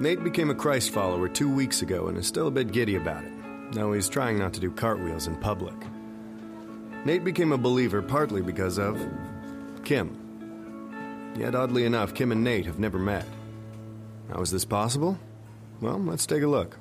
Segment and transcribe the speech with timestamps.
[0.00, 3.24] Nate became a Christ follower two weeks ago and is still a bit giddy about
[3.24, 3.32] it,
[3.72, 5.74] though he's trying not to do cartwheels in public.
[7.04, 8.98] Nate became a believer partly because of
[9.84, 11.34] Kim.
[11.36, 13.26] Yet, oddly enough, Kim and Nate have never met.
[14.32, 15.18] How is this possible?
[15.80, 16.78] Well, let's take a look.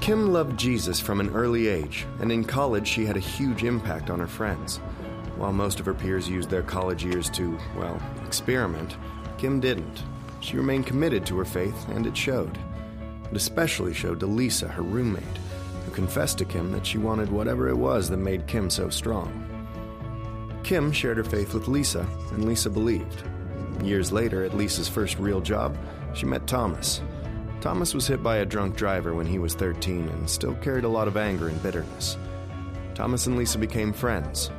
[0.00, 4.10] Kim loved Jesus from an early age, and in college she had a huge impact
[4.10, 4.76] on her friends.
[5.36, 8.96] While most of her peers used their college years to, well, experiment,
[9.38, 10.02] Kim didn't.
[10.44, 12.58] She remained committed to her faith, and it showed.
[13.30, 15.38] It especially showed to Lisa, her roommate,
[15.86, 19.32] who confessed to Kim that she wanted whatever it was that made Kim so strong.
[20.62, 23.24] Kim shared her faith with Lisa, and Lisa believed.
[23.82, 25.78] Years later, at Lisa's first real job,
[26.12, 27.00] she met Thomas.
[27.62, 30.88] Thomas was hit by a drunk driver when he was 13 and still carried a
[30.88, 32.18] lot of anger and bitterness.
[32.94, 34.50] Thomas and Lisa became friends,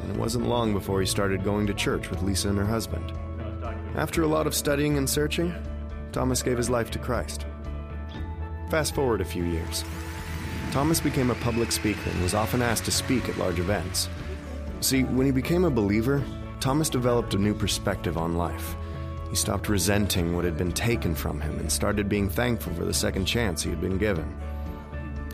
[0.00, 3.12] and it wasn't long before he started going to church with Lisa and her husband.
[3.94, 5.54] After a lot of studying and searching,
[6.10, 7.46] Thomas gave his life to Christ.
[8.68, 9.84] Fast forward a few years.
[10.72, 14.08] Thomas became a public speaker and was often asked to speak at large events.
[14.80, 16.24] See, when he became a believer,
[16.58, 18.74] Thomas developed a new perspective on life.
[19.30, 22.92] He stopped resenting what had been taken from him and started being thankful for the
[22.92, 24.26] second chance he had been given.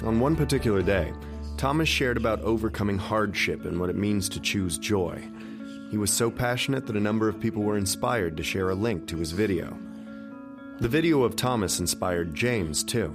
[0.05, 1.15] On one particular day,
[1.57, 5.27] Thomas shared about overcoming hardship and what it means to choose joy.
[5.91, 9.09] He was so passionate that a number of people were inspired to share a link
[9.09, 9.77] to his video.
[10.79, 13.15] The video of Thomas inspired James, too.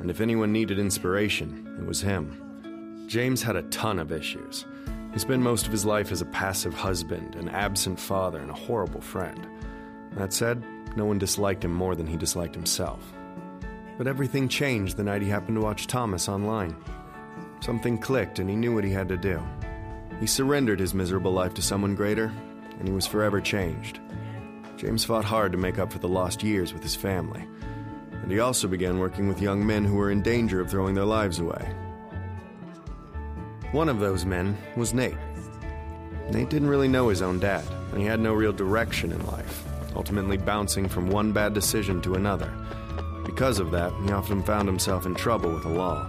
[0.00, 3.06] And if anyone needed inspiration, it was him.
[3.06, 4.64] James had a ton of issues.
[5.12, 8.54] He spent most of his life as a passive husband, an absent father, and a
[8.54, 9.46] horrible friend.
[10.16, 10.64] That said,
[10.96, 13.00] no one disliked him more than he disliked himself.
[13.96, 16.74] But everything changed the night he happened to watch Thomas online.
[17.60, 19.40] Something clicked and he knew what he had to do.
[20.22, 22.32] He surrendered his miserable life to someone greater,
[22.78, 23.98] and he was forever changed.
[24.76, 27.44] James fought hard to make up for the lost years with his family,
[28.12, 31.04] and he also began working with young men who were in danger of throwing their
[31.04, 31.74] lives away.
[33.72, 35.16] One of those men was Nate.
[36.30, 39.64] Nate didn't really know his own dad, and he had no real direction in life,
[39.96, 42.54] ultimately bouncing from one bad decision to another.
[43.26, 46.08] Because of that, he often found himself in trouble with the law.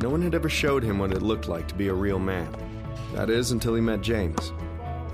[0.00, 2.71] No one had ever showed him what it looked like to be a real man.
[3.14, 4.52] That is, until he met James.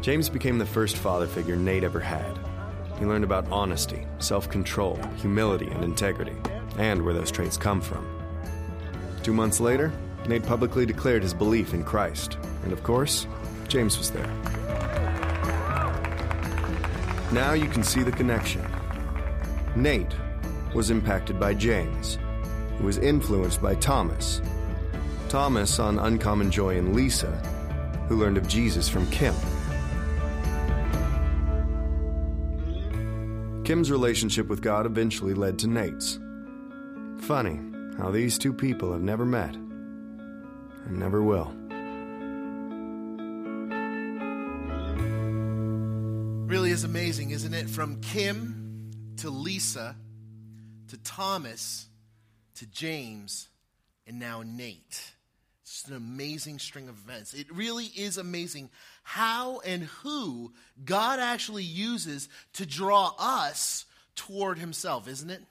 [0.01, 2.39] James became the first father figure Nate ever had.
[2.99, 6.37] He learned about honesty, self control, humility, and integrity,
[6.79, 8.07] and where those traits come from.
[9.23, 9.93] Two months later,
[10.27, 13.27] Nate publicly declared his belief in Christ, and of course,
[13.69, 14.27] James was there.
[17.33, 18.65] Now you can see the connection.
[19.77, 20.15] Nate
[20.75, 22.19] was impacted by James,
[22.79, 24.41] who was influenced by Thomas.
[25.29, 27.31] Thomas an uncommon joy in Lisa,
[28.09, 29.35] who learned of Jesus from Kim.
[33.65, 36.19] Kim's relationship with God eventually led to Nate's.
[37.19, 37.61] Funny
[37.99, 41.55] how these two people have never met and never will.
[46.49, 47.69] Really is amazing, isn't it?
[47.69, 49.97] From Kim to Lisa
[50.89, 51.89] to Thomas
[52.55, 53.49] to James
[54.07, 55.13] and now Nate.
[55.69, 57.35] It's an amazing string of events.
[57.35, 58.71] It really is amazing
[59.03, 60.53] how and who
[60.85, 63.85] God actually uses to draw us
[64.17, 65.43] toward Himself, isn't it?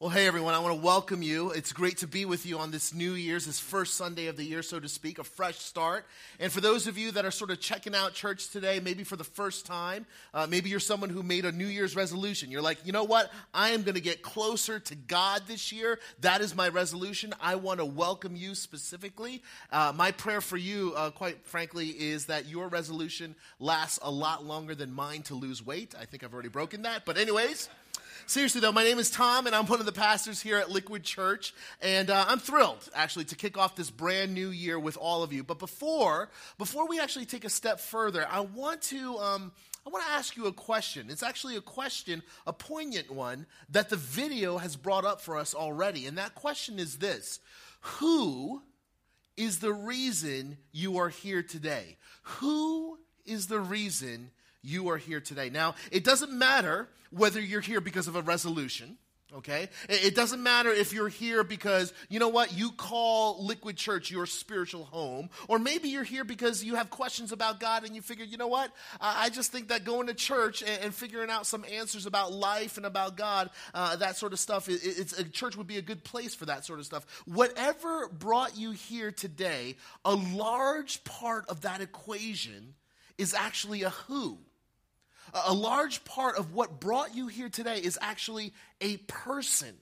[0.00, 1.50] Well, hey everyone, I want to welcome you.
[1.50, 4.42] It's great to be with you on this New Year's, this first Sunday of the
[4.42, 6.06] year, so to speak, a fresh start.
[6.38, 9.16] And for those of you that are sort of checking out church today, maybe for
[9.16, 12.50] the first time, uh, maybe you're someone who made a New Year's resolution.
[12.50, 13.30] You're like, you know what?
[13.52, 15.98] I am going to get closer to God this year.
[16.22, 17.34] That is my resolution.
[17.38, 19.42] I want to welcome you specifically.
[19.70, 24.46] Uh, my prayer for you, uh, quite frankly, is that your resolution lasts a lot
[24.46, 25.94] longer than mine to lose weight.
[26.00, 27.04] I think I've already broken that.
[27.04, 27.68] But, anyways,
[28.30, 31.02] Seriously, though, my name is Tom, and I'm one of the pastors here at Liquid
[31.02, 31.52] Church.
[31.82, 35.32] And uh, I'm thrilled, actually, to kick off this brand new year with all of
[35.32, 35.42] you.
[35.42, 39.18] But before, before we actually take a step further, I want to.
[39.18, 39.50] Um,
[39.84, 41.08] I want to ask you a question.
[41.10, 45.52] It's actually a question, a poignant one, that the video has brought up for us
[45.52, 46.06] already.
[46.06, 47.40] And that question is this
[47.80, 48.62] Who
[49.36, 51.96] is the reason you are here today?
[52.22, 54.30] Who is the reason
[54.62, 55.50] you are here today.
[55.50, 58.98] Now, it doesn't matter whether you're here because of a resolution,
[59.32, 59.68] Okay?
[59.88, 64.26] It doesn't matter if you're here because, you know what, you call Liquid Church your
[64.26, 68.24] spiritual home, or maybe you're here because you have questions about God and you figure,
[68.24, 72.06] you know what, I just think that going to church and, figuring out some answers
[72.06, 75.78] about life and about God, uh, that sort of stuff, it's, a church would be
[75.78, 77.06] a good place for that sort of stuff.
[77.26, 82.74] Whatever brought you here today, a large part of that equation
[83.16, 84.38] is actually a who.
[85.32, 89.74] A large part of what brought you here today is actually a person.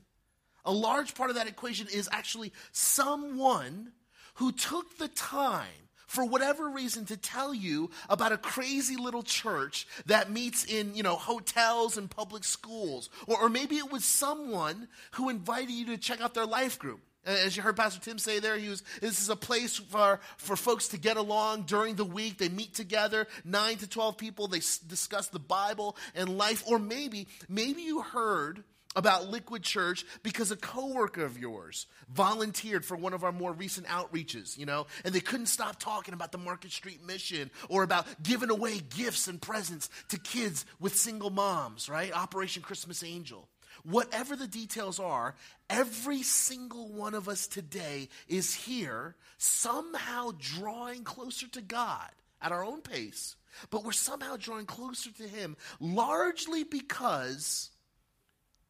[0.64, 3.92] A large part of that equation is actually someone
[4.34, 5.66] who took the time
[6.06, 11.02] for whatever reason to tell you about a crazy little church that meets in you
[11.02, 15.98] know hotels and public schools or, or maybe it was someone who invited you to
[15.98, 18.82] check out their life group Uh, as you heard Pastor Tim say there, he was,
[19.00, 22.38] this is a place for, for folks to get along during the week.
[22.38, 24.48] They meet together, 9 to 12 people.
[24.48, 26.64] They s- discuss the Bible and life.
[26.66, 28.64] Or maybe, maybe you heard
[28.96, 33.86] about Liquid Church because a coworker of yours volunteered for one of our more recent
[33.86, 38.06] outreaches, you know, and they couldn't stop talking about the Market Street mission or about
[38.22, 42.12] giving away gifts and presents to kids with single moms, right?
[42.12, 43.46] Operation Christmas Angel.
[43.84, 45.34] Whatever the details are,
[45.70, 52.10] every single one of us today is here somehow drawing closer to God
[52.40, 53.36] at our own pace,
[53.70, 57.70] but we're somehow drawing closer to Him largely because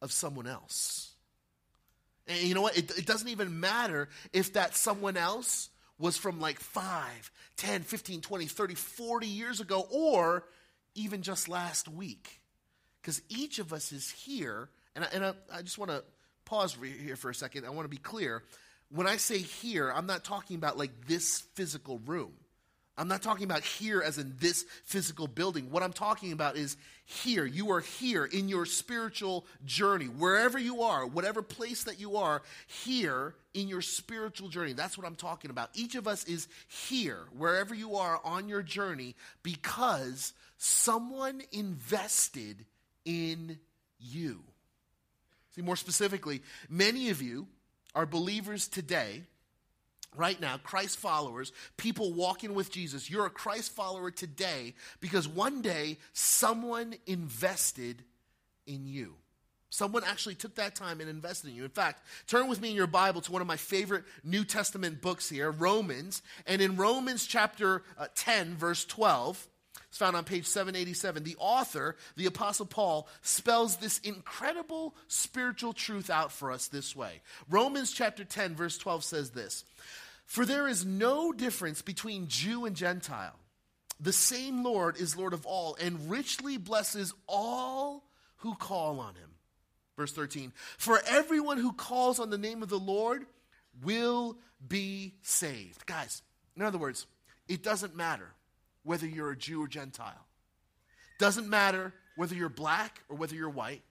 [0.01, 1.11] of someone else.
[2.27, 2.77] And you know what?
[2.77, 8.21] It, it doesn't even matter if that someone else was from like 5, 10, 15,
[8.21, 10.45] 20, 30, 40 years ago, or
[10.95, 12.39] even just last week.
[13.01, 16.03] Because each of us is here and I, and I, I just want to
[16.45, 17.65] pause here for a second.
[17.65, 18.43] I want to be clear.
[18.91, 22.33] When I say here, I'm not talking about like this physical room.
[22.99, 25.71] I'm not talking about here as in this physical building.
[25.71, 26.75] What I'm talking about is
[27.05, 27.45] here.
[27.45, 32.41] You are here in your spiritual journey, wherever you are, whatever place that you are,
[32.67, 34.73] here in your spiritual journey.
[34.73, 35.69] That's what I'm talking about.
[35.75, 42.65] Each of us is here, wherever you are on your journey, because someone invested
[43.05, 43.59] in
[43.97, 44.43] you.
[45.55, 47.47] See, more specifically, many of you
[47.95, 49.23] are believers today,
[50.15, 53.09] right now, Christ followers, people walking with Jesus.
[53.09, 58.03] You're a Christ follower today because one day someone invested
[58.65, 59.15] in you.
[59.71, 61.63] Someone actually took that time and invested in you.
[61.63, 64.99] In fact, turn with me in your Bible to one of my favorite New Testament
[64.99, 66.23] books here, Romans.
[66.47, 69.47] And in Romans chapter uh, 10, verse 12,
[69.89, 71.23] it's found on page 787.
[71.23, 77.21] The author, the Apostle Paul, spells this incredible spiritual truth out for us this way.
[77.49, 79.65] Romans chapter 10, verse 12 says this
[80.25, 83.35] For there is no difference between Jew and Gentile.
[83.99, 88.03] The same Lord is Lord of all and richly blesses all
[88.37, 89.31] who call on him.
[89.97, 93.25] Verse 13 For everyone who calls on the name of the Lord
[93.83, 95.87] will be saved.
[95.87, 96.21] Guys,
[96.55, 97.07] in other words,
[97.47, 98.33] it doesn't matter
[98.89, 100.25] whether you're a Jew or Gentile.
[101.19, 103.83] Doesn't matter whether you're black or whether you're white.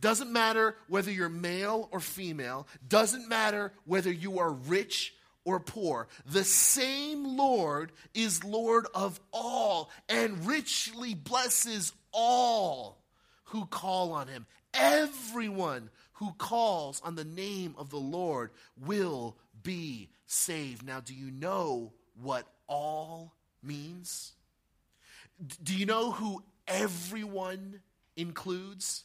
[0.00, 2.68] Doesn't matter whether you're male or female.
[2.86, 5.12] Doesn't matter whether you are rich
[5.44, 6.06] or poor.
[6.24, 13.02] The same Lord is Lord of all and richly blesses all
[13.46, 14.46] who call on him.
[14.72, 20.86] Everyone who calls on the name of the Lord will be saved.
[20.86, 24.32] Now, do you know what all means?
[25.62, 27.80] Do you know who everyone
[28.16, 29.04] includes?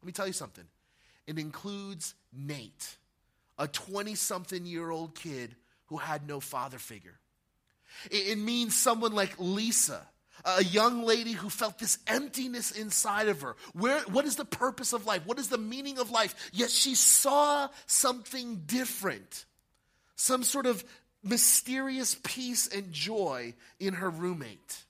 [0.00, 0.64] Let me tell you something.
[1.26, 2.96] It includes Nate,
[3.58, 5.54] a 20 something year old kid
[5.86, 7.18] who had no father figure.
[8.10, 10.06] It, means someone like Lisa,
[10.44, 13.56] a young lady who felt this emptiness inside of her.
[13.72, 15.26] Where, what is the purpose of life?
[15.26, 16.50] What is the meaning of life?
[16.52, 19.46] Yet she saw something different,
[20.16, 20.84] some sort of
[21.22, 24.84] mysterious peace and joy in her roommate.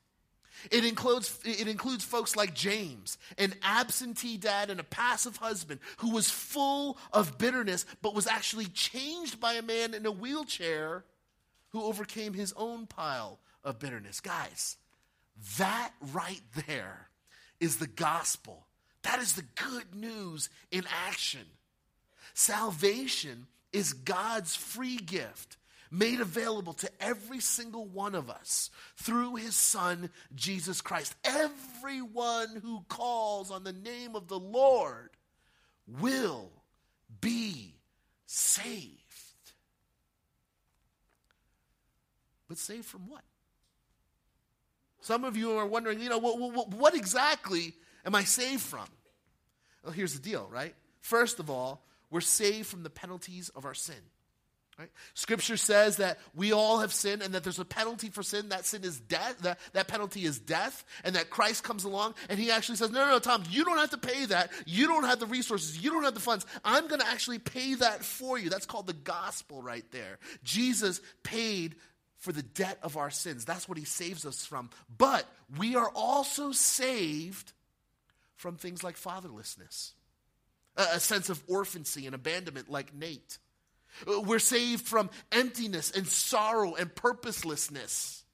[0.71, 6.11] It includes, it includes folks like James, an absentee dad and a passive husband who
[6.11, 11.05] was full of bitterness, but was actually changed by a man in a wheelchair
[11.71, 14.21] who overcame his own pile of bitterness.
[14.21, 14.77] Guys,
[15.59, 17.09] that right there
[17.61, 18.67] is the gospel.
[19.03, 21.47] That is the good news in action.
[22.35, 25.57] Salvation is God's free gift
[25.91, 31.15] made available to every single one of us through his son, Jesus Christ.
[31.25, 35.11] Everyone who calls on the name of the Lord
[36.01, 36.51] will
[37.21, 37.75] be
[38.27, 38.95] saved.
[42.49, 43.23] But saved from what?
[45.01, 48.87] Some of you are wondering, you know, what, what, what exactly am I saved from?
[49.83, 50.75] Well, here's the deal, right?
[51.09, 53.97] first of all, we're saved from the penalties of our sin.
[54.79, 54.91] Right?
[55.15, 58.51] Scripture says that we all have sinned and that there's a penalty for sin.
[58.51, 59.39] That sin is death.
[59.41, 60.85] That, that penalty is death.
[61.03, 63.79] And that Christ comes along and he actually says, No, no, no, Tom, you don't
[63.79, 64.53] have to pay that.
[64.67, 65.83] You don't have the resources.
[65.83, 66.47] You don't have the funds.
[66.65, 68.51] I'm going to actually pay that for you.
[68.51, 70.21] That's called the gospel right there.
[70.45, 71.75] Jesus paid
[72.19, 73.45] for the debt of our sins.
[73.45, 74.71] That's what he saves us from.
[74.97, 77.53] But we are also saved
[78.37, 79.91] from things like fatherlessness,
[80.77, 83.39] a, a sense of orphancy and abandonment, like Nate.
[84.07, 88.25] Uh, we're saved from emptiness and sorrow and purposelessness.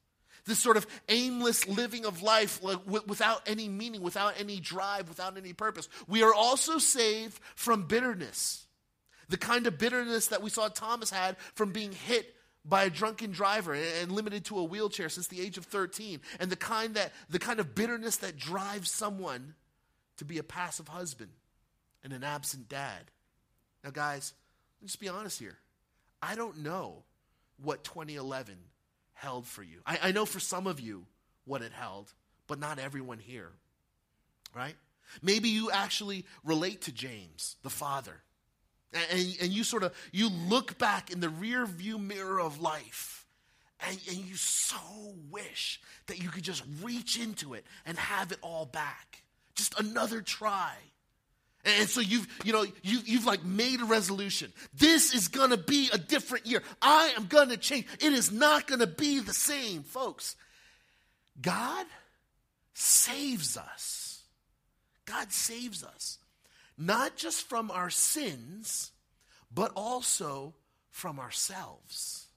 [0.45, 5.53] This sort of aimless living of life without any meaning, without any drive, without any
[5.53, 5.89] purpose.
[6.07, 8.67] We are also saved from bitterness.
[9.27, 13.31] The kind of bitterness that we saw Thomas had from being hit by a drunken
[13.31, 17.13] driver and limited to a wheelchair since the age of 13 and the kind that
[17.29, 19.53] the kind of bitterness that drives someone
[20.17, 21.31] to be a passive husband
[22.03, 23.11] and an absent dad
[23.83, 24.33] now guys
[24.85, 25.57] let's be honest here.
[26.21, 27.03] I don't know
[27.61, 28.55] what 2011
[29.13, 29.79] held for you.
[29.85, 31.07] I, I know for some of you
[31.45, 32.13] what it held
[32.47, 33.51] but not everyone here
[34.55, 34.75] right?
[35.21, 38.21] Maybe you actually relate to james the father
[38.93, 43.25] and, and you sort of you look back in the rear view mirror of life
[43.87, 44.77] and, and you so
[45.29, 49.23] wish that you could just reach into it and have it all back.
[49.55, 50.75] Just another try
[51.65, 54.53] and so you've, you know, you, you've like made a resolution.
[54.73, 56.61] This is going to be a different year.
[56.81, 57.85] I am going to change.
[57.99, 60.35] It is not going to be the same, folks.
[61.41, 61.85] God
[62.73, 64.23] saves us.
[65.05, 66.19] God saves us
[66.77, 68.91] not just from our sins,
[69.53, 70.53] but also
[70.89, 72.27] from ourselves.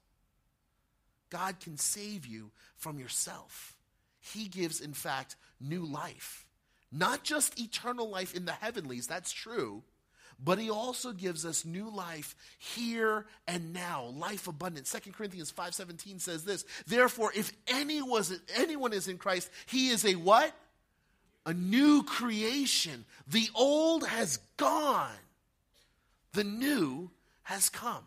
[1.30, 3.76] God can save you from yourself.
[4.20, 6.46] He gives, in fact, new life.
[6.90, 9.82] Not just eternal life in the heavenlies, that's true,
[10.42, 14.86] but he also gives us new life here and now, life abundant.
[14.86, 20.14] 2 Corinthians 5:17 says this, "Therefore if anyone, anyone is in Christ, he is a
[20.14, 20.54] what?
[21.48, 23.06] a new creation.
[23.26, 25.16] The old has gone,
[26.34, 27.10] the new
[27.44, 28.04] has come.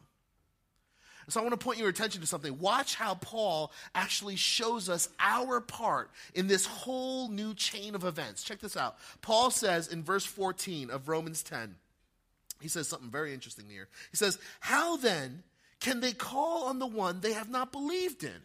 [1.31, 2.59] So I want to point your attention to something.
[2.59, 8.43] Watch how Paul actually shows us our part in this whole new chain of events.
[8.43, 8.97] Check this out.
[9.21, 11.75] Paul says in verse 14 of Romans 10,
[12.59, 13.88] he says something very interesting here.
[14.11, 15.43] He says, How then
[15.79, 18.41] can they call on the one they have not believed in?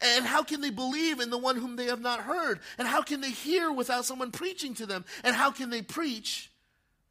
[0.00, 2.60] And how can they believe in the one whom they have not heard?
[2.78, 5.04] And how can they hear without someone preaching to them?
[5.24, 6.52] And how can they preach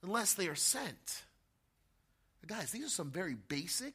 [0.03, 1.23] unless they are sent?
[2.47, 3.93] Guys, these are some very basic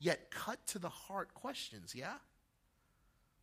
[0.00, 2.14] yet cut to the heart questions, yeah?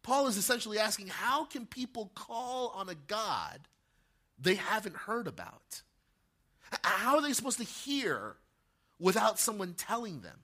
[0.04, 3.60] Paul is essentially asking how can people call on a God
[4.40, 5.82] they haven't heard about?
[6.84, 8.36] How are they supposed to hear
[9.00, 10.38] without someone telling them?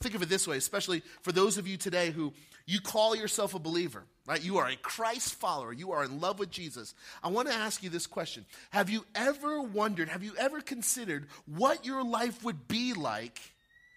[0.00, 2.32] Think of it this way, especially for those of you today who
[2.66, 4.42] you call yourself a believer, right?
[4.42, 5.72] You are a Christ follower.
[5.72, 6.94] You are in love with Jesus.
[7.22, 11.26] I want to ask you this question Have you ever wondered, have you ever considered
[11.46, 13.38] what your life would be like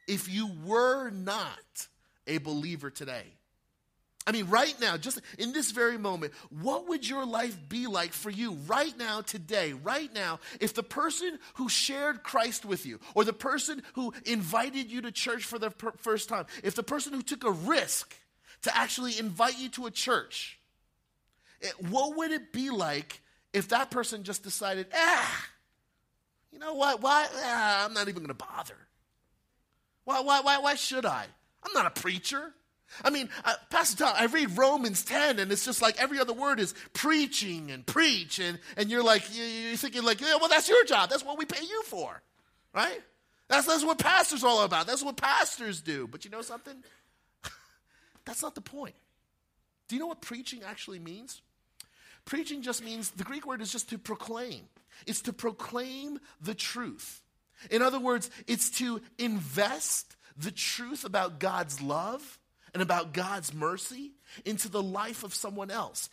[0.08, 1.88] if you were not
[2.28, 3.26] a believer today?
[4.26, 8.14] I mean, right now, just in this very moment, what would your life be like
[8.14, 13.00] for you right now, today, right now, if the person who shared Christ with you,
[13.16, 16.84] or the person who invited you to church for the per- first time, if the
[16.84, 18.16] person who took a risk
[18.62, 20.58] to actually invite you to a church,
[21.60, 25.46] it, what would it be like if that person just decided, ah,
[26.52, 28.78] you know what, why, ah, I'm not even going to bother.
[30.06, 31.26] Why, why, why, why should I?
[31.64, 32.54] I'm not a preacher.
[33.04, 36.34] I mean, uh, Pastor Tom, I read Romans 10 and it's just like every other
[36.34, 38.40] word is preaching and preach.
[38.40, 41.10] And, and you're like, you're thinking like, yeah, well, that's your job.
[41.10, 42.22] That's what we pay you for,
[42.74, 43.02] right?
[43.48, 44.86] That's, that's what pastors are all about.
[44.86, 46.08] That's what pastors do.
[46.08, 46.84] But you know something?
[48.26, 48.96] that's not the point.
[49.88, 51.42] Do you know what preaching actually means?
[52.26, 54.62] Preaching just means, the Greek word is just to proclaim.
[55.08, 57.23] It's to proclaim the truth.
[57.70, 62.40] In other words, it's to invest the truth about God's love
[62.74, 64.14] and about God's mercy
[64.46, 66.10] into the life of someone else.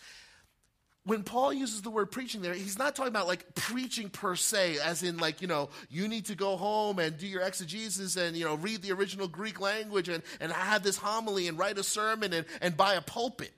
[1.04, 4.76] When Paul uses the word preaching there, he's not talking about like preaching per se,
[4.84, 8.36] as in like, you know, you need to go home and do your exegesis and,
[8.36, 11.82] you know, read the original Greek language and, and have this homily and write a
[11.82, 13.52] sermon and, and buy a pulpit.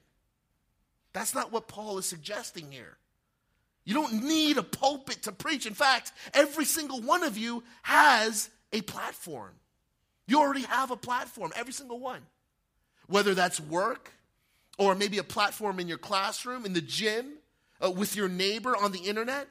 [1.13, 2.97] That's not what Paul is suggesting here.
[3.85, 5.67] You don't need a pulpit to preach.
[5.67, 9.53] In fact, every single one of you has a platform.
[10.27, 12.23] You already have a platform, every single one
[13.07, 14.11] whether that's work
[14.79, 17.35] or maybe a platform in your classroom, in the gym,
[17.85, 19.47] uh, with your neighbor on the internet.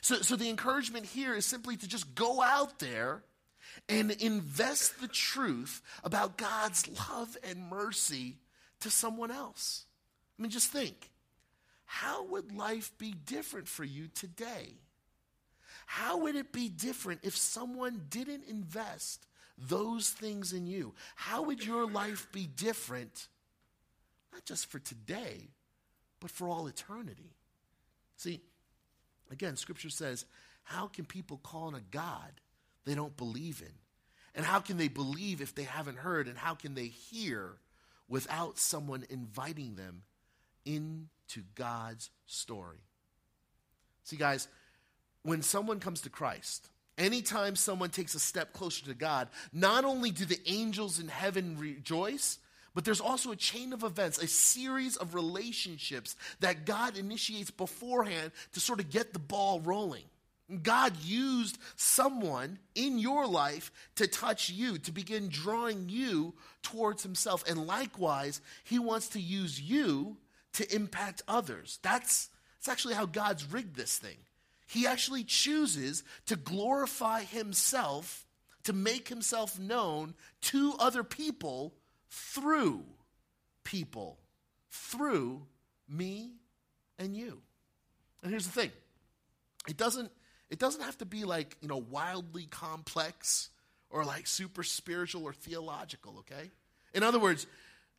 [0.00, 3.22] So, so the encouragement here is simply to just go out there
[3.88, 8.38] and invest the truth about God's love and mercy
[8.80, 9.84] to someone else.
[10.38, 11.10] I mean, just think
[11.86, 14.74] how would life be different for you today?
[15.86, 19.26] How would it be different if someone didn't invest
[19.58, 20.94] those things in you?
[21.14, 23.28] How would your life be different,
[24.32, 25.48] not just for today,
[26.20, 27.34] but for all eternity?
[28.16, 28.40] See,
[29.30, 30.24] again, Scripture says,
[30.64, 32.32] how can people call on a God
[32.84, 33.74] they don't believe in?
[34.34, 36.26] And how can they believe if they haven't heard?
[36.26, 37.58] And how can they hear
[38.08, 40.02] without someone inviting them
[41.28, 42.82] into God's story?
[44.04, 44.48] See, guys,
[45.22, 50.10] when someone comes to Christ, anytime someone takes a step closer to God, not only
[50.10, 52.38] do the angels in heaven rejoice,
[52.74, 58.32] but there's also a chain of events, a series of relationships that God initiates beforehand
[58.52, 60.04] to sort of get the ball rolling.
[60.62, 67.48] God used someone in your life to touch you, to begin drawing you towards Himself.
[67.48, 70.18] And likewise, He wants to use you
[70.54, 71.78] to impact others.
[71.82, 74.16] That's, that's actually how God's rigged this thing.
[74.66, 78.26] He actually chooses to glorify Himself,
[78.64, 81.74] to make Himself known to other people
[82.08, 82.84] through
[83.62, 84.18] people,
[84.70, 85.42] through
[85.88, 86.32] me
[86.98, 87.40] and you.
[88.22, 88.72] And here's the thing
[89.68, 90.10] it doesn't
[90.50, 93.50] it doesn't have to be like, you know, wildly complex
[93.90, 96.50] or like super spiritual or theological, okay?
[96.92, 97.46] In other words,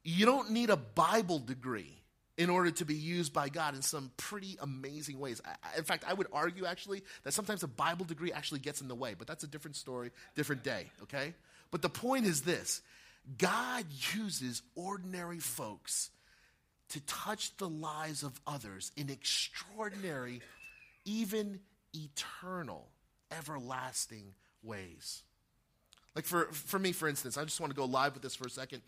[0.03, 2.01] you don't need a Bible degree
[2.37, 5.41] in order to be used by God in some pretty amazing ways.
[5.45, 8.87] I, in fact, I would argue actually that sometimes a Bible degree actually gets in
[8.87, 11.33] the way, but that's a different story, different day, okay?
[11.71, 12.81] But the point is this
[13.37, 16.11] God uses ordinary folks
[16.89, 20.41] to touch the lives of others in extraordinary,
[21.05, 21.59] even
[21.93, 22.89] eternal,
[23.31, 25.23] everlasting ways.
[26.15, 28.45] Like for, for me, for instance, I just want to go live with this for
[28.45, 28.81] a second.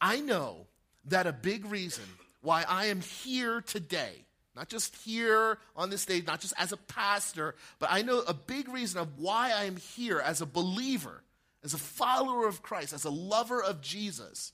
[0.00, 0.66] I know
[1.06, 2.04] that a big reason
[2.42, 4.24] why I am here today,
[4.56, 8.34] not just here on this stage, not just as a pastor, but I know a
[8.34, 11.22] big reason of why I am here as a believer,
[11.62, 14.52] as a follower of Christ, as a lover of Jesus.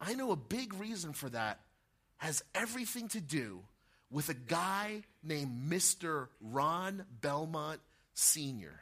[0.00, 1.60] I know a big reason for that
[2.18, 3.60] has everything to do
[4.10, 6.28] with a guy named Mr.
[6.40, 7.80] Ron Belmont
[8.14, 8.78] Sr.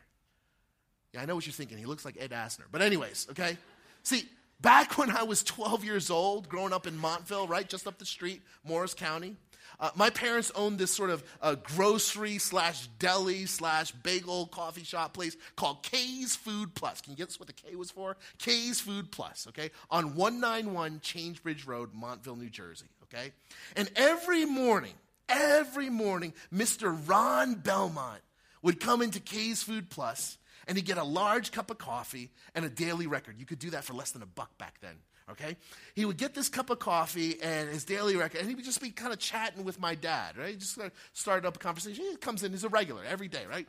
[1.13, 1.79] Yeah, I know what you're thinking.
[1.79, 2.65] He looks like Ed Asner.
[2.71, 3.57] But, anyways, okay?
[4.03, 4.29] See,
[4.63, 8.07] back when I was 12 years old, growing up in Montville, right, just up the
[8.07, 9.37] street, Morris County,
[9.81, 15.15] uh, my parents owned this sort of uh, grocery slash deli slash bagel coffee shop
[15.15, 17.01] place called K's Food Plus.
[17.01, 18.17] Can you guess what the K was for?
[18.39, 19.71] K's Food Plus, okay?
[19.91, 23.33] On 191 Changebridge Road, Montville, New Jersey, okay?
[23.75, 24.95] And every morning,
[25.29, 26.97] every morning, Mr.
[27.09, 28.21] Ron Belmont
[28.63, 30.37] would come into K's Food Plus
[30.71, 33.35] and he'd get a large cup of coffee and a daily record.
[33.41, 34.95] You could do that for less than a buck back then,
[35.29, 35.57] okay?
[35.97, 38.81] He would get this cup of coffee and his daily record, and he would just
[38.81, 40.57] be kind of chatting with my dad, right?
[40.57, 40.79] Just
[41.13, 42.05] started up a conversation.
[42.09, 43.67] He comes in, he's a regular every day, right?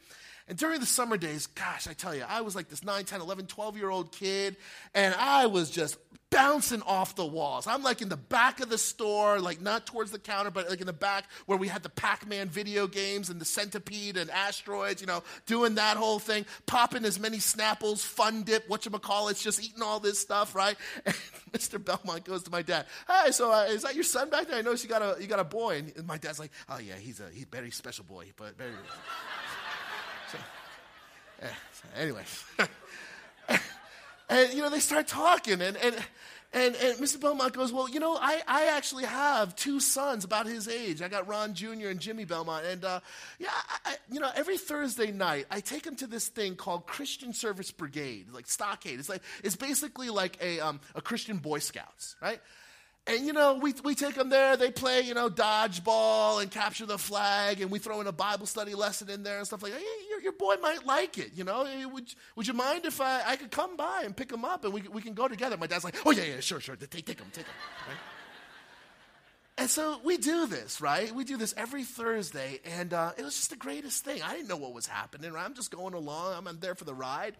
[0.51, 3.21] And during the summer days, gosh, I tell you, I was like this 9, 10,
[3.21, 4.57] 11, 12 year old kid,
[4.93, 5.97] and I was just
[6.29, 7.67] bouncing off the walls.
[7.67, 10.81] I'm like in the back of the store, like not towards the counter, but like
[10.81, 14.29] in the back where we had the Pac Man video games and the centipede and
[14.29, 19.63] asteroids, you know, doing that whole thing, popping as many Snapples, Fun Dip, whatchamacallits, just
[19.63, 20.75] eating all this stuff, right?
[21.05, 21.15] And
[21.53, 21.81] Mr.
[21.83, 24.57] Belmont goes to my dad, Hey, so uh, is that your son back there?
[24.57, 25.77] I noticed you got a, you got a boy.
[25.95, 28.73] And my dad's like, Oh, yeah, he's a he's very special boy, but very.
[30.31, 30.37] So,
[31.41, 32.23] yeah, so anyway.
[34.29, 35.95] and, you know, they start talking, and, and
[36.53, 37.19] and, and Mr.
[37.19, 41.01] Belmont goes, Well, you know, I, I actually have two sons about his age.
[41.01, 41.87] I got Ron Jr.
[41.87, 42.65] and Jimmy Belmont.
[42.65, 42.99] And, uh,
[43.39, 43.49] yeah,
[43.85, 47.71] I, you know, every Thursday night, I take them to this thing called Christian Service
[47.71, 48.99] Brigade, like Stockade.
[48.99, 52.41] It's, like, it's basically like a, um, a Christian Boy Scouts, right?
[53.07, 54.55] And, you know, we, we take them there.
[54.55, 58.45] They play, you know, dodgeball and capture the flag, and we throw in a Bible
[58.45, 59.79] study lesson in there and stuff like that.
[59.79, 61.67] Hey, your, your boy might like it, you know.
[61.91, 64.73] Would, would you mind if I, I could come by and pick him up and
[64.73, 65.57] we, we can go together?
[65.57, 66.75] My dad's like, oh, yeah, yeah, sure, sure.
[66.75, 67.53] Take, take him, take him.
[67.87, 67.97] Right?
[69.61, 71.13] And so we do this, right?
[71.13, 74.23] We do this every Thursday, and uh, it was just the greatest thing.
[74.23, 75.31] I didn't know what was happening.
[75.31, 75.45] Right?
[75.45, 76.47] I'm just going along.
[76.47, 77.35] I'm, there for the ride.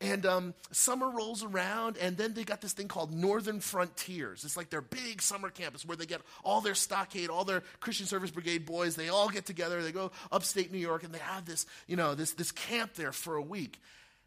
[0.00, 4.44] And um, summer rolls around, and then they got this thing called Northern Frontiers.
[4.44, 8.06] It's like their big summer campus where they get all their stockade, all their Christian
[8.06, 8.94] Service Brigade boys.
[8.94, 9.82] They all get together.
[9.82, 13.10] They go upstate New York, and they have this, you know, this, this camp there
[13.10, 13.80] for a week.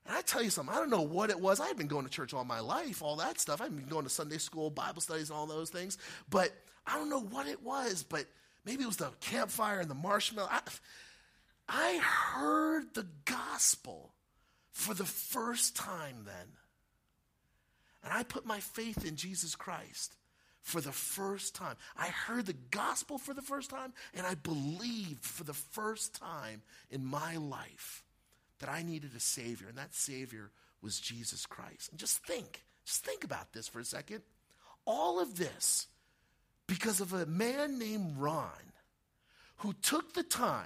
[0.05, 1.61] And I tell you something, I don't know what it was.
[1.61, 3.61] I had been going to church all my life, all that stuff.
[3.61, 5.97] I've been going to Sunday school, Bible studies, and all those things.
[6.29, 6.51] But
[6.87, 8.25] I don't know what it was, but
[8.65, 10.49] maybe it was the campfire and the marshmallow.
[10.49, 10.61] I,
[11.67, 14.13] I heard the gospel
[14.71, 16.47] for the first time then.
[18.03, 20.15] And I put my faith in Jesus Christ
[20.61, 21.75] for the first time.
[21.97, 26.61] I heard the gospel for the first time, and I believed for the first time
[26.89, 28.03] in my life
[28.59, 31.89] that I needed a Savior, and that Savior was Jesus Christ.
[31.91, 34.21] And just think, just think about this for a second.
[34.85, 35.87] All of this
[36.67, 38.49] because of a man named Ron
[39.57, 40.65] who took the time.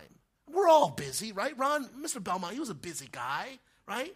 [0.51, 1.57] We're all busy, right?
[1.57, 2.21] Ron, Mr.
[2.21, 4.13] Belmont, he was a busy guy, right?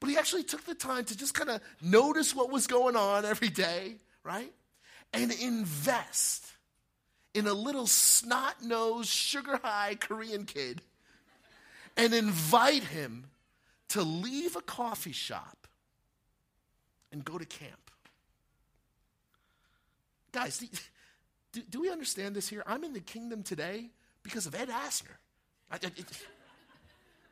[0.00, 3.24] But he actually took the time to just kind of notice what was going on
[3.24, 4.52] every day, right?
[5.12, 6.44] And invest
[7.34, 10.82] in a little snot nosed, sugar high Korean kid
[11.96, 13.26] and invite him
[13.88, 15.66] to leave a coffee shop
[17.10, 17.90] and go to camp.
[20.32, 20.62] Guys,
[21.56, 22.62] do, do we understand this here?
[22.66, 23.88] I'm in the kingdom today
[24.22, 25.16] because of Ed Asner.
[25.70, 26.04] I, I, it,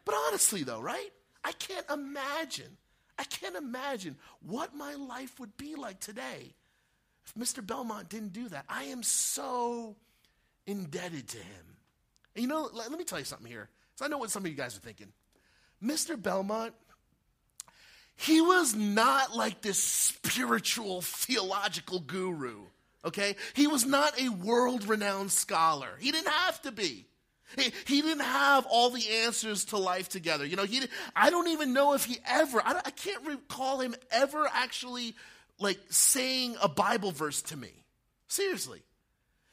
[0.06, 1.10] but honestly, though, right?
[1.44, 2.78] I can't imagine.
[3.18, 6.54] I can't imagine what my life would be like today
[7.26, 7.64] if Mr.
[7.64, 8.64] Belmont didn't do that.
[8.66, 9.94] I am so
[10.66, 11.76] indebted to him.
[12.34, 13.68] And you know, let, let me tell you something here.
[13.96, 15.12] So I know what some of you guys are thinking.
[15.84, 16.20] Mr.
[16.20, 16.72] Belmont,
[18.16, 22.62] he was not like this spiritual theological guru,
[23.04, 23.36] okay?
[23.54, 25.88] He was not a world renowned scholar.
[26.00, 27.06] He didn't have to be.
[27.56, 30.44] He, he, didn't have all the answers to life together.
[30.44, 30.82] You know, he,
[31.14, 35.14] I don't even know if he ever, I, I can't recall him ever actually
[35.60, 37.84] like saying a Bible verse to me.
[38.26, 38.82] Seriously.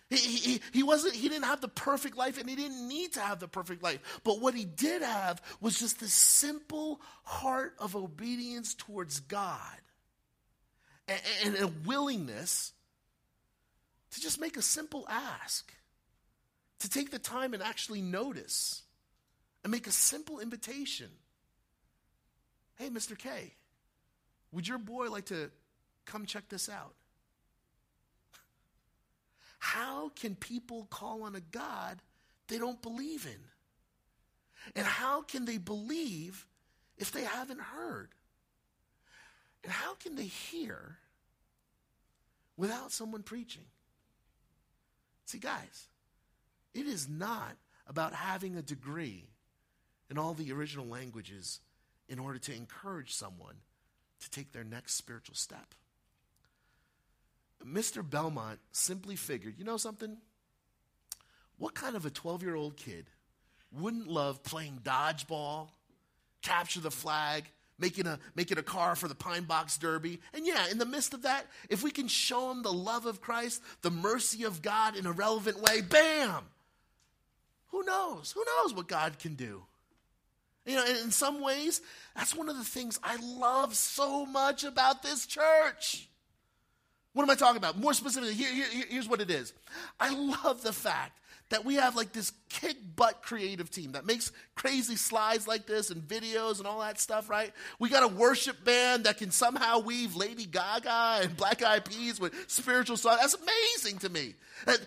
[0.10, 3.22] He, he, he, wasn't, he didn't have the perfect life and he didn't need to
[3.22, 4.00] have the perfect life.
[4.24, 9.78] But what he did have was just this simple heart of obedience towards God
[11.08, 12.74] and, and a willingness
[14.12, 15.74] to just make a simple ask,
[16.80, 18.84] to take the time and actually notice
[19.64, 21.10] and make a simple invitation.
[22.76, 23.18] Hey, Mr.
[23.18, 23.54] K,
[24.52, 25.52] would your boy like to
[26.06, 26.94] come check this out?
[29.60, 32.02] How can people call on a God
[32.48, 33.40] they don't believe in?
[34.76, 36.46] And how can they believe
[36.98, 38.10] if they haven't heard?
[39.64, 40.98] And how can they hear
[42.58, 43.66] without someone preaching?
[45.32, 45.88] See, guys,
[46.74, 47.56] it is not
[47.88, 49.30] about having a degree
[50.10, 51.62] in all the original languages
[52.10, 53.56] in order to encourage someone
[54.20, 55.74] to take their next spiritual step.
[57.66, 58.08] Mr.
[58.08, 60.18] Belmont simply figured, you know something?
[61.58, 63.10] What kind of a 12 year old kid
[63.72, 65.70] wouldn't love playing dodgeball,
[66.42, 67.46] capture the flag,
[67.80, 70.20] making a, making a car for the Pine Box Derby?
[70.34, 73.22] And yeah, in the midst of that, if we can show them the love of
[73.22, 76.44] Christ, the mercy of God in a relevant way, bam!
[77.70, 78.32] Who knows?
[78.34, 79.64] Who knows what God can do?
[80.66, 81.82] You know, in some ways,
[82.16, 86.08] that's one of the things I love so much about this church.
[87.14, 87.78] What am I talking about?
[87.78, 89.54] More specifically, here, here, here's what it is.
[90.00, 91.18] I love the fact
[91.52, 95.90] that we have like this kick butt creative team that makes crazy slides like this
[95.90, 97.52] and videos and all that stuff, right?
[97.78, 102.20] We got a worship band that can somehow weave Lady Gaga and Black Eyed Peas
[102.20, 103.20] with spiritual songs.
[103.20, 104.34] That's amazing to me.
[104.66, 104.80] And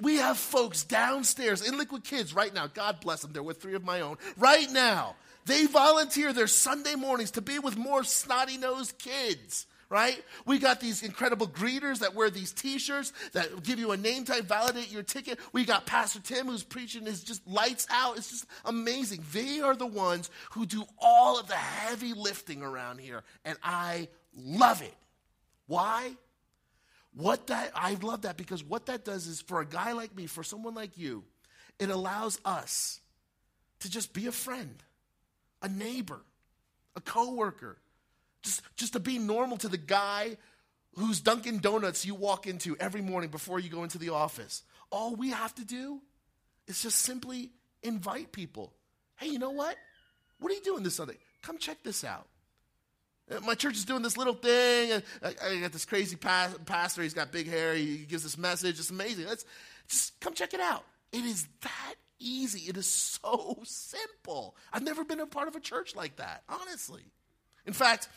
[0.00, 2.66] we have folks downstairs in Liquid Kids right now.
[2.66, 3.32] God bless them.
[3.32, 5.14] They're with three of my own right now.
[5.46, 10.22] They volunteer their Sunday mornings to be with more snotty nosed kids right?
[10.44, 14.44] We got these incredible greeters that wear these t-shirts that give you a name tag,
[14.44, 15.38] validate your ticket.
[15.52, 18.18] We got Pastor Tim who's preaching is just lights out.
[18.18, 19.24] It's just amazing.
[19.32, 24.08] They are the ones who do all of the heavy lifting around here, and I
[24.36, 24.94] love it.
[25.66, 26.12] Why?
[27.14, 30.26] What that I love that because what that does is for a guy like me,
[30.26, 31.24] for someone like you,
[31.78, 33.00] it allows us
[33.80, 34.82] to just be a friend,
[35.62, 36.20] a neighbor,
[36.94, 37.78] a coworker,
[38.42, 40.36] just, just to be normal to the guy
[40.94, 44.62] whose Dunkin' Donuts you walk into every morning before you go into the office.
[44.90, 46.00] All we have to do
[46.66, 47.50] is just simply
[47.82, 48.72] invite people.
[49.16, 49.76] Hey, you know what?
[50.40, 51.16] What are you doing this Sunday?
[51.42, 52.26] Come check this out.
[53.30, 54.92] Uh, my church is doing this little thing.
[54.92, 57.02] And I got this crazy pastor.
[57.02, 57.74] He's got big hair.
[57.74, 58.78] He gives this message.
[58.78, 59.26] It's amazing.
[59.26, 59.44] Let's
[59.88, 60.84] just come check it out.
[61.12, 62.68] It is that easy.
[62.68, 64.56] It is so simple.
[64.72, 67.02] I've never been a part of a church like that, honestly.
[67.66, 68.08] In fact,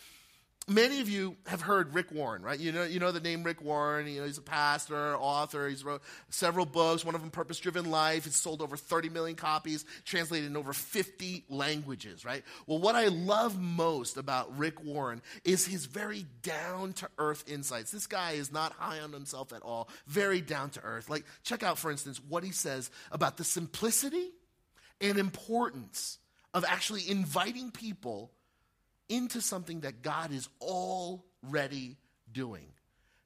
[0.73, 2.59] many of you have heard Rick Warren, right?
[2.59, 4.07] You know, you know the name Rick Warren.
[4.07, 5.67] You know, he's a pastor, author.
[5.67, 7.05] He's wrote several books.
[7.05, 8.25] One of them, Purpose Driven Life.
[8.25, 12.43] It's sold over 30 million copies, translated in over 50 languages, right?
[12.67, 17.91] Well, what I love most about Rick Warren is his very down to earth insights.
[17.91, 21.09] This guy is not high on himself at all, very down to earth.
[21.09, 24.31] Like, check out, for instance, what he says about the simplicity
[24.99, 26.17] and importance
[26.53, 28.31] of actually inviting people
[29.11, 31.97] into something that God is already
[32.31, 32.65] doing.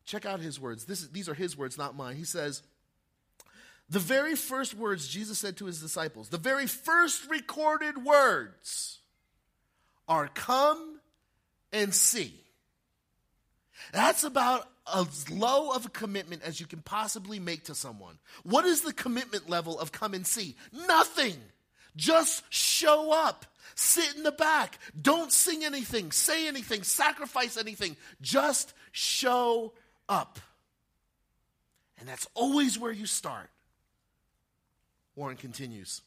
[0.06, 0.90] Check out his words.
[0.90, 2.16] Is, these are his words, not mine.
[2.16, 2.64] He says,
[3.90, 9.00] The very first words Jesus said to his disciples, the very first recorded words
[10.08, 11.00] are come
[11.72, 12.34] and see.
[13.92, 18.18] That's about as low of a commitment as you can possibly make to someone.
[18.44, 20.56] What is the commitment level of come and see?
[20.88, 21.36] Nothing.
[21.96, 23.46] Just show up.
[23.76, 24.80] Sit in the back.
[25.00, 27.98] Don't sing anything, say anything, sacrifice anything.
[28.22, 29.74] Just show
[30.08, 30.40] up.
[32.00, 33.50] And that's always where you start.
[35.16, 36.02] Warren continues.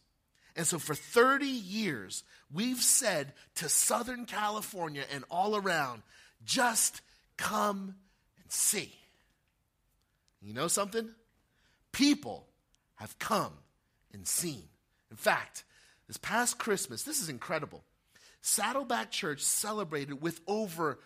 [0.57, 6.03] And so for 30 years, we've said to Southern California and all around,
[6.44, 7.01] just
[7.37, 7.94] come
[8.42, 8.92] and see.
[10.42, 11.09] You know something?
[11.92, 12.46] People
[12.96, 13.53] have come
[14.12, 14.64] and seen.
[15.11, 15.64] In fact,
[16.09, 17.85] this past Christmas, this is incredible.
[18.40, 20.99] Saddleback Church celebrated with over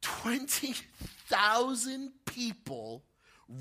[0.00, 3.02] 20,000 people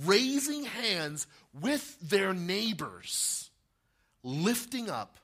[0.06, 1.28] raising hands
[1.60, 3.50] with their neighbors,
[4.24, 5.18] lifting up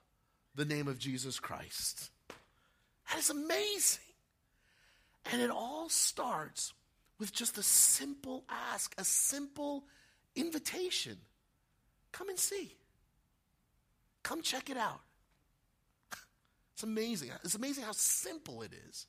[0.56, 2.10] the name of Jesus Christ.
[3.10, 4.02] That is amazing.
[5.32, 6.74] And it all starts
[7.20, 9.86] with just a simple ask, a simple
[10.36, 11.18] invitation.
[12.12, 12.76] Come and see.
[14.24, 15.02] Come check it out.
[16.76, 17.32] It's amazing.
[17.46, 19.08] It's amazing how simple it is.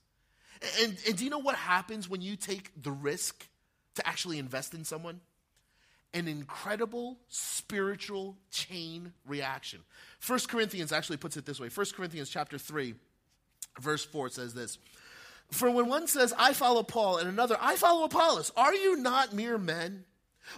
[0.83, 3.47] And, and do you know what happens when you take the risk
[3.97, 5.21] to actually invest in someone?
[6.15, 9.81] An incredible spiritual chain reaction.
[10.21, 11.69] First Corinthians actually puts it this way.
[11.69, 12.95] First Corinthians chapter 3,
[13.81, 14.79] verse 4 says this.
[15.51, 19.33] For when one says, I follow Paul, and another, I follow Apollos, are you not
[19.33, 20.05] mere men?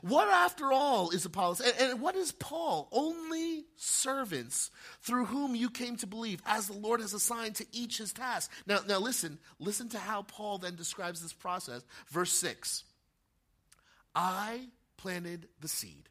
[0.03, 1.61] What, after all, is Apollos?
[1.61, 2.88] And, and, what is Paul?
[2.92, 4.70] Only servants
[5.03, 8.51] through whom you came to believe, as the Lord has assigned to each his task.
[8.66, 11.83] Now, now listen, listen to how Paul then describes this process.
[12.09, 12.85] Verse 6
[14.14, 16.09] I planted the seed,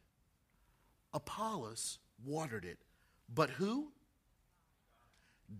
[1.12, 2.78] Apollos watered it,
[3.32, 3.92] but who?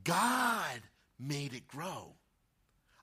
[0.05, 0.81] God
[1.19, 2.15] made it grow.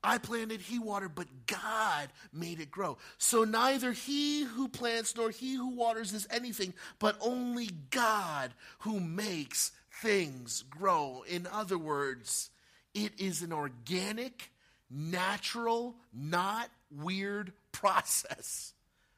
[0.06, 2.98] I planted, he watered, but God made it grow.
[3.18, 9.00] So neither he who plants nor he who waters is anything, but only God who
[9.00, 11.24] makes things grow.
[11.28, 12.52] In other words,
[12.94, 14.52] it is an organic,
[14.92, 18.74] natural, not weird process.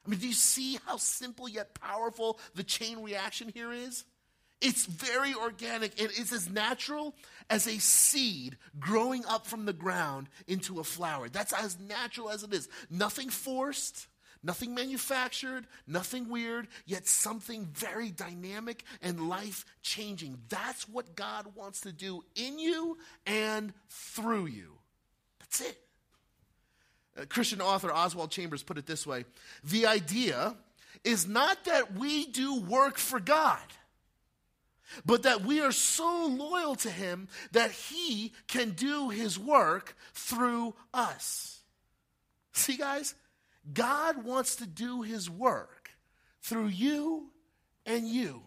[0.05, 4.05] I mean, do you see how simple yet powerful the chain reaction here is?
[4.59, 6.01] It's very organic.
[6.01, 7.13] It is as natural
[7.49, 11.29] as a seed growing up from the ground into a flower.
[11.29, 12.67] That's as natural as it is.
[12.89, 14.07] Nothing forced,
[14.41, 20.39] nothing manufactured, nothing weird, yet something very dynamic and life changing.
[20.49, 24.73] That's what God wants to do in you and through you.
[25.39, 25.77] That's it.
[27.15, 29.25] A Christian author Oswald Chambers put it this way
[29.63, 30.55] The idea
[31.03, 33.61] is not that we do work for God
[35.05, 40.73] but that we are so loyal to him that he can do his work through
[40.93, 41.61] us.
[42.53, 43.13] See, guys,
[43.71, 45.91] God wants to do his work
[46.41, 47.29] through you
[47.85, 48.41] and you.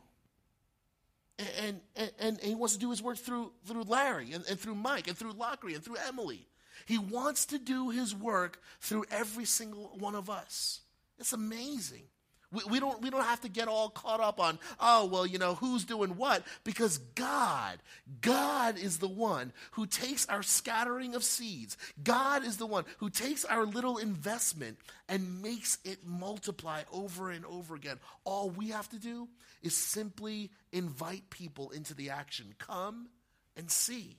[1.58, 4.74] And, and, and, he wants to do his work through, through Larry and, and through
[4.74, 6.46] Mike and through Lockery and through Emily.
[6.84, 10.80] He wants to do his work through every single one of us.
[11.18, 12.02] It's amazing.
[12.52, 15.38] We, we, don't, we don't have to get all caught up on, oh, well, you
[15.38, 16.42] know, who's doing what?
[16.64, 17.78] Because God,
[18.20, 21.76] God is the one who takes our scattering of seeds.
[22.02, 27.44] God is the one who takes our little investment and makes it multiply over and
[27.46, 27.98] over again.
[28.24, 29.28] All we have to do
[29.62, 32.54] is simply invite people into the action.
[32.58, 33.08] Come
[33.56, 34.16] and see.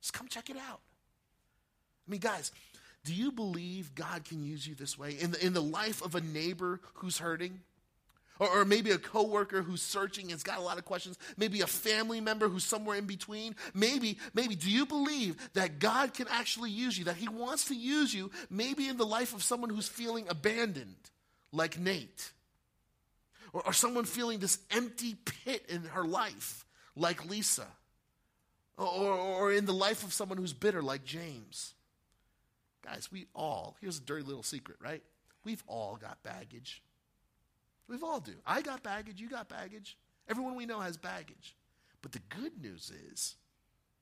[0.00, 0.80] Just come check it out.
[2.06, 2.50] I mean, guys,
[3.04, 6.14] do you believe God can use you this way in the, in the life of
[6.14, 7.60] a neighbor who's hurting?
[8.38, 11.18] Or, or maybe a coworker who's searching and's got a lot of questions.
[11.36, 13.56] Maybe a family member who's somewhere in between.
[13.74, 17.74] Maybe, maybe, do you believe that God can actually use you, that He wants to
[17.74, 20.96] use you, maybe in the life of someone who's feeling abandoned,
[21.50, 22.32] like Nate?
[23.52, 27.66] Or, or someone feeling this empty pit in her life, like Lisa?
[28.78, 31.74] Or, or in the life of someone who's bitter, like James?
[32.84, 35.02] Guys, we all, here's a dirty little secret, right?
[35.44, 36.82] We've all got baggage.
[37.88, 38.32] We've all do.
[38.46, 39.96] I got baggage, you got baggage.
[40.28, 41.56] Everyone we know has baggage.
[42.00, 43.36] But the good news is,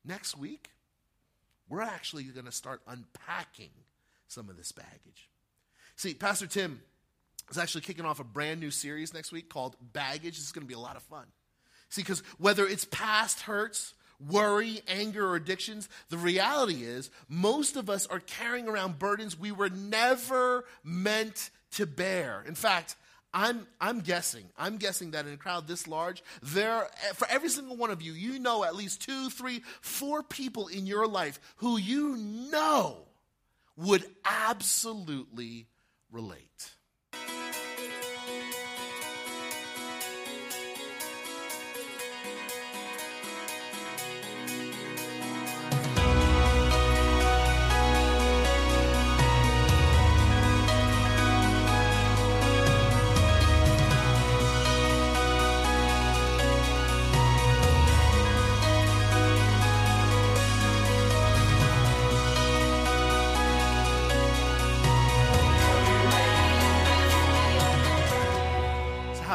[0.05, 0.71] next week,
[1.69, 3.71] we're actually going to start unpacking
[4.29, 5.29] some of this baggage.
[5.97, 6.81] See, Pastor Tim
[7.51, 10.37] is actually kicking off a brand new series next week called Baggage.
[10.37, 11.27] This is going to be a lot of fun.
[11.91, 13.95] See, because whether it's past hurts
[14.29, 19.53] worry, anger, or addictions, the reality is most of us are carrying around burdens we
[19.53, 22.45] were never meant to bear.
[22.47, 22.97] In fact,
[23.33, 27.77] I'm, I'm guessing, I'm guessing that in a crowd this large, there, for every single
[27.77, 31.77] one of you, you know at least two, three, four people in your life who
[31.79, 32.97] you know
[33.77, 35.67] would absolutely
[36.11, 36.75] relate.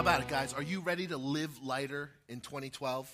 [0.05, 0.53] About it, guys?
[0.53, 3.11] Are you ready to live lighter in 2012?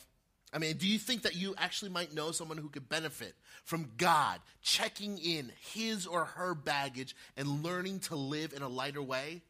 [0.52, 3.92] I mean, do you think that you actually might know someone who could benefit from
[3.96, 9.42] God checking in his or her baggage and learning to live in a lighter way?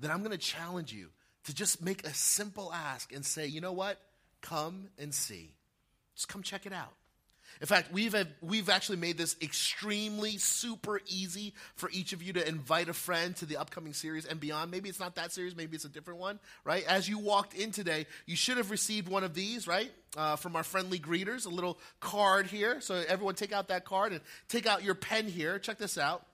[0.00, 1.10] Then I'm going to challenge you
[1.44, 3.96] to just make a simple ask and say, you know what?
[4.40, 5.54] Come and see.
[6.16, 6.90] Just come check it out.
[7.60, 12.48] In fact, we've, we've actually made this extremely super easy for each of you to
[12.48, 14.70] invite a friend to the upcoming series and beyond.
[14.70, 16.84] Maybe it's not that series, maybe it's a different one, right?
[16.86, 19.90] As you walked in today, you should have received one of these, right?
[20.16, 22.80] Uh, from our friendly greeters, a little card here.
[22.80, 25.58] So everyone take out that card and take out your pen here.
[25.58, 26.24] Check this out.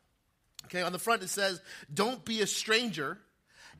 [0.67, 1.61] Okay, on the front it says,
[1.93, 3.19] Don't be a stranger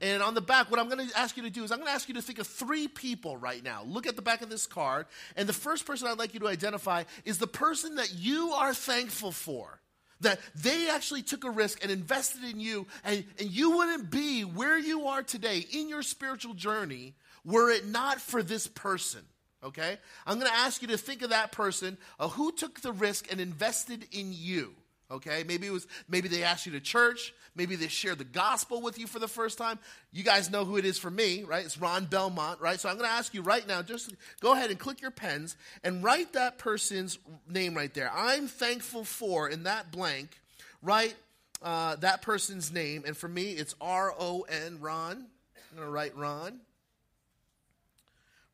[0.01, 1.89] and on the back, what I'm going to ask you to do is I'm going
[1.89, 3.83] to ask you to think of three people right now.
[3.87, 5.07] Look at the back of this card.
[5.37, 8.75] And the first person I'd like you to identify is the person that you are
[8.75, 9.81] thankful for.
[10.21, 14.43] That they actually took a risk and invested in you, and, and you wouldn't be
[14.43, 19.21] where you are today in your spiritual journey were it not for this person.
[19.63, 19.99] Okay?
[20.27, 23.31] I'm going to ask you to think of that person uh, who took the risk
[23.31, 24.75] and invested in you.
[25.09, 28.83] Okay, maybe it was maybe they asked you to church, maybe they shared the gospel
[28.83, 29.79] with you for the first time.
[30.13, 31.65] You guys know who it is for me, right?
[31.65, 32.81] It's Ron Belmont, right?
[32.81, 35.57] So I'm going to ask you right now, just go ahead and click your pens
[35.85, 38.11] and write that person's name right there.
[38.13, 40.41] I'm thankful for in that blank.
[40.83, 41.15] Write
[41.63, 45.27] uh, that person's name, and for me, it's R O N Ron.
[45.71, 46.61] I'm going to write Ron.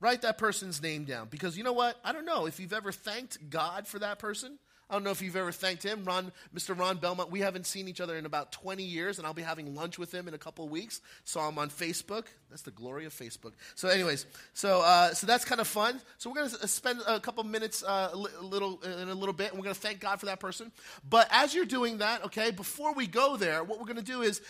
[0.01, 1.97] Write that person's name down because you know what?
[2.05, 4.59] I don't know if you've ever thanked God for that person.
[4.93, 6.79] I don't know if you've ever thanked him, Ron, Mr.
[6.79, 7.31] Ron Belmont.
[7.31, 10.13] We haven't seen each other in about 20 years, and I'll be having lunch with
[10.13, 11.01] him in a couple weeks.
[11.25, 12.27] Saw him on Facebook.
[12.51, 13.53] That's the glory of Facebook.
[13.75, 15.99] So, anyways, so uh, so that's kind of fun.
[16.19, 19.53] So we're going to spend a couple minutes, uh, a little in a little bit,
[19.53, 20.71] and we're going to thank God for that person.
[21.09, 24.21] But as you're doing that, okay, before we go there, what we're going to do
[24.21, 24.43] is.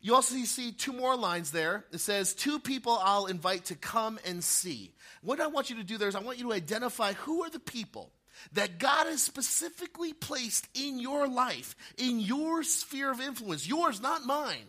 [0.00, 1.86] You also see two more lines there.
[1.90, 4.92] It says, Two people I'll invite to come and see.
[5.22, 7.48] What I want you to do there is I want you to identify who are
[7.48, 8.10] the people
[8.52, 14.24] that God has specifically placed in your life, in your sphere of influence, yours, not
[14.24, 14.66] mine.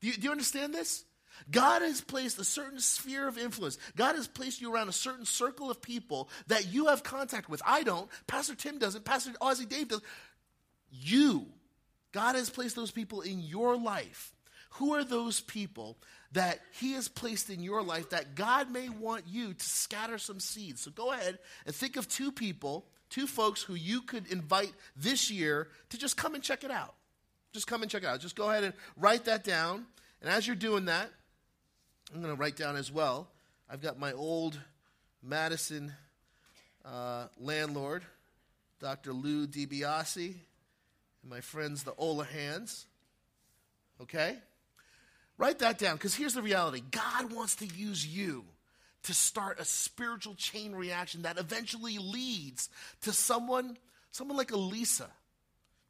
[0.00, 1.04] Do you, do you understand this?
[1.50, 3.78] God has placed a certain sphere of influence.
[3.96, 7.62] God has placed you around a certain circle of people that you have contact with.
[7.64, 8.08] I don't.
[8.26, 9.04] Pastor Tim doesn't.
[9.04, 10.02] Pastor Ozzy Dave does.
[10.90, 11.46] You.
[12.12, 14.32] God has placed those people in your life.
[14.72, 15.98] Who are those people
[16.32, 20.40] that He has placed in your life that God may want you to scatter some
[20.40, 20.82] seeds?
[20.82, 25.30] So go ahead and think of two people two folks who you could invite this
[25.30, 26.94] year to just come and check it out.
[27.52, 28.20] Just come and check it out.
[28.20, 29.86] Just go ahead and write that down.
[30.20, 31.08] And as you're doing that,
[32.14, 33.28] I'm going to write down as well.
[33.70, 34.58] I've got my old
[35.22, 35.92] Madison
[36.84, 38.02] uh, landlord,
[38.80, 39.12] Dr.
[39.12, 40.34] Lou DiBiase,
[41.22, 42.84] and my friends, the Olahans.
[44.00, 44.36] Okay?
[45.36, 48.44] Write that down because here's the reality God wants to use you
[49.08, 52.68] to start a spiritual chain reaction that eventually leads
[53.00, 53.78] to someone,
[54.10, 55.08] someone like Elisa,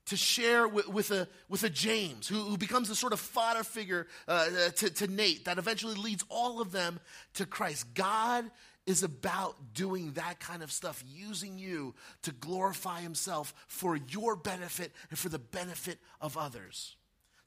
[0.07, 3.65] to share with, with, a, with a James, who, who becomes a sort of father
[3.65, 7.01] figure uh, to, to Nate, that eventually leads all of them
[7.35, 7.93] to Christ.
[7.93, 8.49] God
[8.87, 14.93] is about doing that kind of stuff, using you to glorify Himself for your benefit
[15.11, 16.95] and for the benefit of others.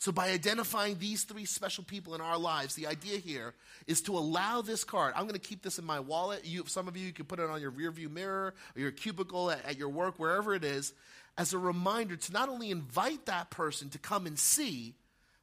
[0.02, 3.54] So, by identifying these three special people in our lives, the idea here
[3.86, 5.14] is to allow this card.
[5.16, 6.44] I'm going to keep this in my wallet.
[6.44, 9.52] You, some of you, you can put it on your rearview mirror or your cubicle
[9.52, 10.94] at, at your work, wherever it is,
[11.38, 14.96] as a reminder to not only invite that person to come and see,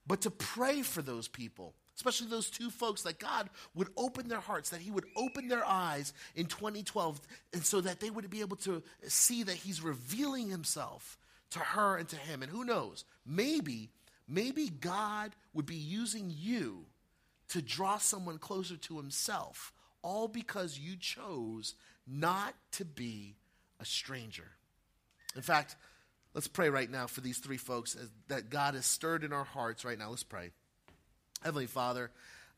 [0.09, 4.39] but to pray for those people especially those two folks, that God would open their
[4.39, 7.21] hearts, that He would open their eyes in 2012,
[7.53, 11.19] and so that they would be able to see that He's revealing Himself
[11.51, 12.43] to her and to him.
[12.43, 13.91] And who knows, maybe
[14.29, 16.85] Maybe God would be using you
[17.49, 19.73] to draw someone closer to himself,
[20.03, 21.75] all because you chose
[22.07, 23.37] not to be
[23.81, 24.51] a stranger.
[25.35, 25.77] In fact,
[26.35, 27.97] let's pray right now for these three folks
[28.29, 30.11] that God has stirred in our hearts right now.
[30.11, 30.51] Let's pray.
[31.43, 32.11] Heavenly Father,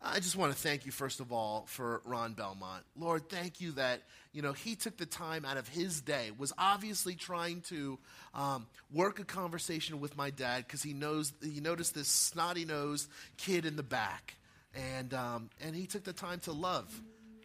[0.03, 2.85] I just want to thank you, first of all, for Ron Belmont.
[2.97, 4.01] Lord, thank you that,
[4.33, 7.99] you know, he took the time out of his day, was obviously trying to
[8.33, 13.67] um, work a conversation with my dad because he knows, he noticed this snotty-nosed kid
[13.67, 14.37] in the back.
[14.75, 16.99] And, um, and he took the time to love.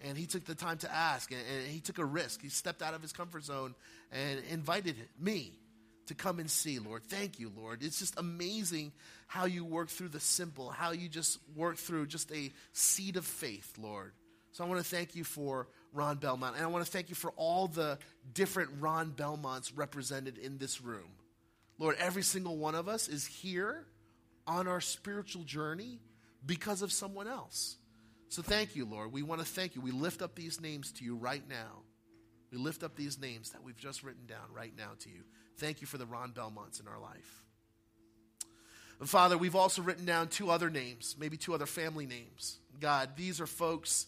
[0.06, 1.32] And he took the time to ask.
[1.32, 2.42] And, and he took a risk.
[2.42, 3.76] He stepped out of his comfort zone
[4.14, 5.60] and invited me
[6.08, 7.04] to come and see, Lord.
[7.04, 7.84] Thank you, Lord.
[7.84, 8.92] It's just amazing
[9.28, 13.26] how you work through the simple, how you just work through just a seed of
[13.26, 14.14] faith, Lord.
[14.52, 16.56] So I want to thank you for Ron Belmont.
[16.56, 17.98] And I want to thank you for all the
[18.34, 21.10] different Ron Belmonts represented in this room.
[21.78, 23.86] Lord, every single one of us is here
[24.48, 26.00] on our spiritual journey
[26.46, 27.78] because of someone else.
[28.30, 29.12] So thank you, Lord.
[29.12, 29.82] We want to thank you.
[29.82, 31.84] We lift up these names to you right now.
[32.52, 35.24] We lift up these names that we've just written down right now to you.
[35.58, 37.44] Thank you for the Ron Belmonts in our life.
[39.00, 42.58] And Father, we've also written down two other names, maybe two other family names.
[42.80, 44.08] God, these are folks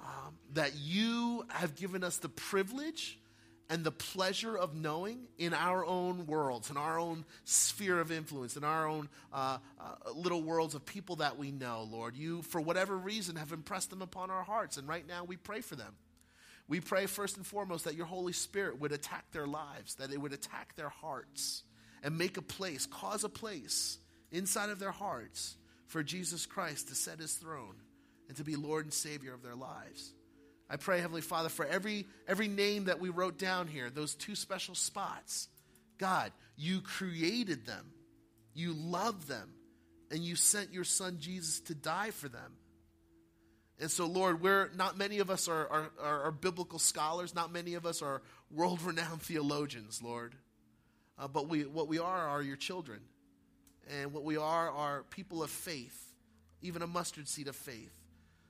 [0.00, 3.18] um, that you have given us the privilege
[3.70, 8.56] and the pleasure of knowing in our own worlds, in our own sphere of influence,
[8.56, 12.16] in our own uh, uh, little worlds of people that we know, Lord.
[12.16, 15.60] You, for whatever reason, have impressed them upon our hearts, and right now we pray
[15.60, 15.94] for them.
[16.68, 20.20] We pray first and foremost that your Holy Spirit would attack their lives, that it
[20.20, 21.62] would attack their hearts,
[22.02, 23.98] and make a place, cause a place
[24.30, 25.56] inside of their hearts
[25.86, 27.76] for Jesus Christ to set his throne
[28.28, 30.12] and to be Lord and Savior of their lives.
[30.70, 34.34] I pray, Heavenly Father, for every, every name that we wrote down here, those two
[34.34, 35.48] special spots.
[35.96, 37.90] God, you created them,
[38.52, 39.50] you love them,
[40.10, 42.56] and you sent your Son Jesus to die for them.
[43.80, 45.90] And so, Lord, we're not many of us are, are,
[46.24, 50.34] are, biblical scholars, not many of us are world renowned theologians, Lord.
[51.18, 53.00] Uh, but we, what we are are your children.
[54.00, 56.12] And what we are are people of faith,
[56.60, 57.94] even a mustard seed of faith.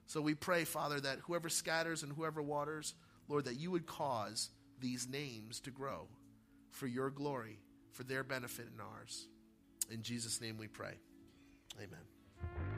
[0.06, 2.94] So we pray, Father, that whoever scatters and whoever waters,
[3.28, 4.48] Lord, that you would cause
[4.80, 6.08] these names to grow
[6.70, 7.58] for your glory,
[7.92, 9.26] for their benefit and ours.
[9.90, 10.94] In Jesus' name we pray.
[11.76, 12.77] Amen.